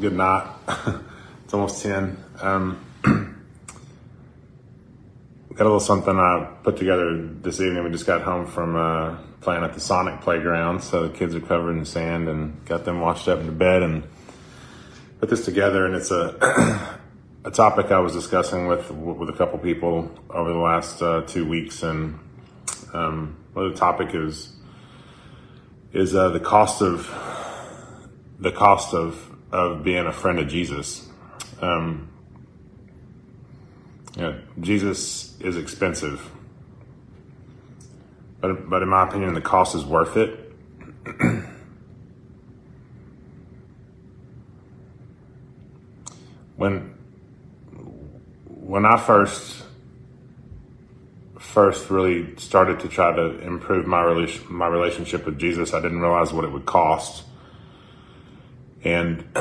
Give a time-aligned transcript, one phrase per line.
[0.00, 0.48] good night.
[1.44, 2.16] it's almost 10.
[2.40, 3.34] Um, got
[5.58, 7.82] a little something I put together this evening.
[7.82, 11.40] We just got home from uh, playing at the Sonic playground, so the kids are
[11.40, 14.04] covered in sand and got them washed up into bed and
[15.18, 15.84] put this together.
[15.84, 17.00] And it's a
[17.44, 21.44] a topic I was discussing with with a couple people over the last uh, two
[21.44, 22.20] weeks, and
[22.92, 24.52] um, well, the topic is
[25.92, 27.10] is uh, the cost of
[28.38, 31.08] the cost of of being a friend of Jesus.
[31.60, 32.10] Um,
[34.22, 36.30] know, Jesus is expensive,
[38.40, 40.52] but but in my opinion, the cost is worth it.
[46.56, 46.94] when
[48.46, 49.64] when I first
[51.38, 54.02] first really started to try to improve my
[54.48, 57.24] my relationship with Jesus, I didn't realize what it would cost.
[58.84, 59.22] And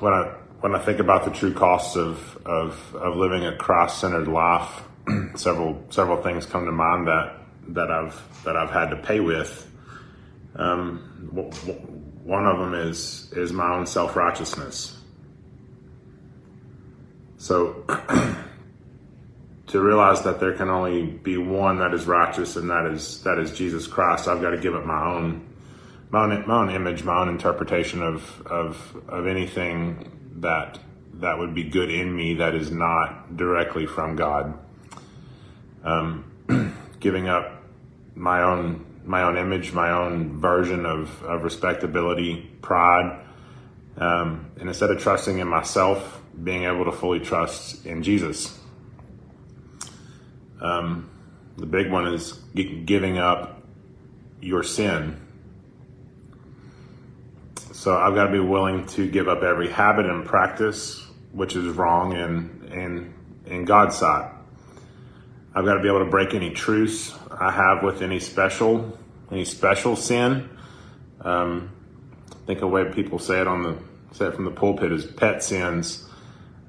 [0.00, 4.00] when I when I think about the true costs of of, of living a Christ
[4.00, 4.82] centered life,
[5.36, 7.36] several several things come to mind that
[7.68, 9.70] that I've that I've had to pay with.
[10.56, 10.98] Um,
[12.24, 14.98] one of them is is my own self righteousness.
[17.38, 17.84] So
[19.68, 23.38] to realize that there can only be one that is righteous, and that is that
[23.38, 24.26] is Jesus Christ.
[24.26, 25.46] I've got to give up my own
[26.10, 30.78] my own, my own image, my own interpretation of of of anything that
[31.14, 34.58] that would be good in me that is not directly from God.
[35.82, 36.24] Um,
[37.00, 37.62] giving up
[38.14, 43.20] my own my own image, my own version of, of respectability, pride,
[43.96, 48.58] um, and instead of trusting in myself, being able to fully trust in Jesus.
[50.60, 51.08] Um,
[51.56, 53.62] the big one is giving up
[54.40, 55.20] your sin
[57.86, 61.68] so I've got to be willing to give up every habit and practice which is
[61.68, 63.14] wrong in in
[63.46, 64.28] in God's sight.
[65.54, 68.98] I've got to be able to break any truce I have with any special
[69.30, 70.50] any special sin.
[71.20, 71.70] Um,
[72.32, 73.78] I think a way people say it on the
[74.10, 76.08] say it from the pulpit is pet sins.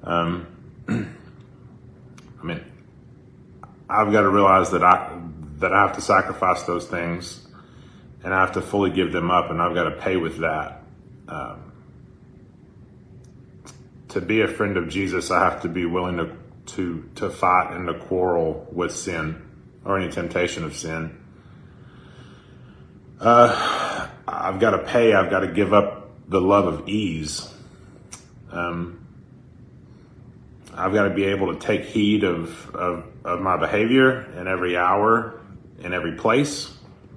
[0.04, 0.46] Um,
[0.88, 2.64] I mean,
[3.90, 5.20] I've got to realize that I
[5.56, 7.44] that I have to sacrifice those things,
[8.22, 10.77] and I have to fully give them up, and I've got to pay with that
[11.28, 11.72] um,
[14.08, 16.36] to be a friend of Jesus, I have to be willing to
[16.74, 19.44] to to fight and to quarrel with sin
[19.84, 21.18] or any temptation of sin.
[23.20, 25.14] Uh, I've got to pay.
[25.14, 27.52] I've got to give up the love of ease.
[28.50, 29.06] Um,
[30.74, 34.76] I've got to be able to take heed of, of, of my behavior in every
[34.76, 35.40] hour,
[35.80, 36.72] in every place,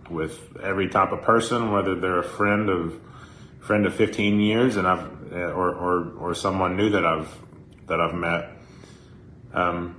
[0.09, 2.99] with every type of person, whether they're a friend of
[3.61, 7.33] friend of 15 years and I've or or, or someone new that I've
[7.87, 8.49] that I've met
[9.53, 9.95] um,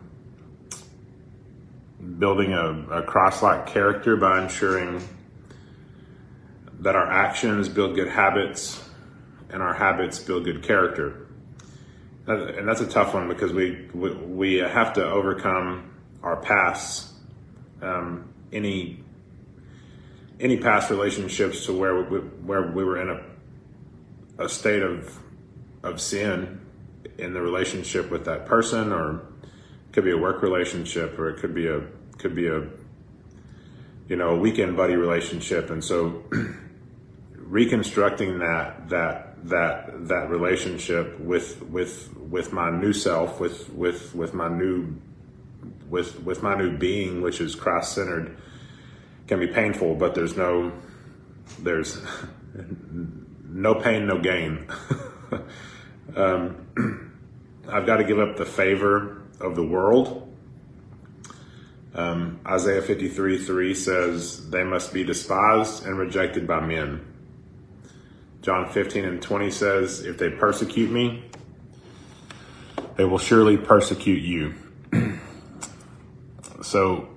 [2.19, 5.07] building a, a Christ-like character by ensuring
[6.81, 8.83] that our actions build good habits
[9.51, 11.27] and our habits build good character.
[12.27, 17.11] And that's a tough one because we we, we have to overcome our past
[17.81, 19.03] um, any
[20.41, 23.23] any past relationships to where we, where we were in a
[24.43, 25.19] a state of
[25.83, 26.61] of sin
[27.19, 31.41] in the relationship with that person or it could be a work relationship or it
[31.41, 31.83] could be a
[32.19, 32.67] could be a
[34.09, 35.71] you know a weekend buddy relationship.
[35.71, 36.23] And so
[37.35, 44.35] reconstructing that that that that relationship with with with my new self with with with
[44.35, 44.95] my new
[45.89, 48.37] with with my new being which is Christ centered
[49.27, 50.73] can be painful but there's no
[51.59, 52.01] there's
[53.63, 54.67] no pain, no gain.
[56.17, 57.13] um,
[57.69, 60.29] I've got to give up the favor of the world.
[61.95, 67.07] Um, Isaiah 53 3 says, They must be despised and rejected by men.
[68.41, 71.25] John 15 and 20 says, If they persecute me,
[72.97, 74.55] they will surely persecute you.
[76.63, 77.09] so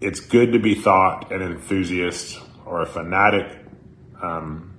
[0.00, 3.56] it's good to be thought an enthusiast or a fanatic.
[4.20, 4.71] Um,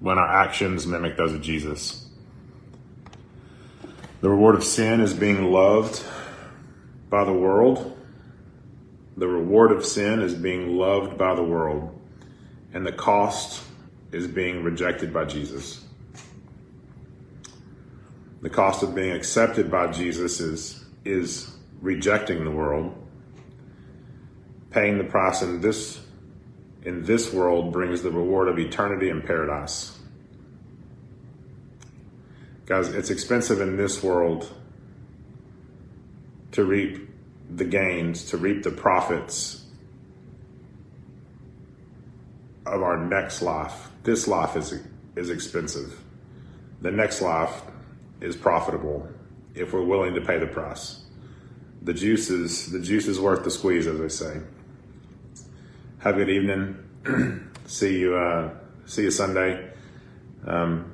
[0.00, 2.08] when our actions mimic those of Jesus.
[4.20, 6.04] The reward of sin is being loved
[7.08, 7.96] by the world.
[9.16, 11.98] The reward of sin is being loved by the world.
[12.72, 13.62] And the cost
[14.12, 15.84] is being rejected by Jesus.
[18.42, 22.96] The cost of being accepted by Jesus is, is rejecting the world.
[24.70, 26.00] Paying the price in this
[26.84, 29.98] in this world brings the reward of eternity in paradise.
[32.66, 34.52] Guys, it's expensive in this world
[36.52, 37.08] to reap
[37.54, 39.64] the gains, to reap the profits
[42.64, 43.88] of our next life.
[44.04, 44.80] This life is
[45.16, 45.98] is expensive.
[46.80, 47.62] The next life
[48.20, 49.08] is profitable
[49.54, 51.02] if we're willing to pay the price.
[51.82, 54.40] The juice is the juice is worth the squeeze, as they say.
[56.00, 56.76] Have a good evening.
[57.66, 58.16] see you.
[58.16, 58.54] Uh,
[58.86, 59.70] see you Sunday.
[60.46, 60.90] Um,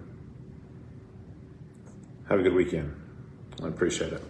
[2.29, 2.93] have a good weekend.
[3.62, 4.23] I appreciate it.